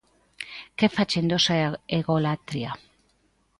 Que 0.77 0.87
fachendosa 0.95 1.53
é 1.61 1.63
a 1.67 1.77
egolatría! 1.99 2.71